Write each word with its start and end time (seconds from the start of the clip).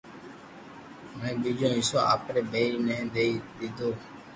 ھين 1.21 1.35
ٻيجو 1.41 1.67
حصو 1.77 1.99
آپري 2.13 2.41
ٻئير 2.51 2.73
ني 2.87 2.97
دئي 3.15 3.31
ديدو 3.57 3.89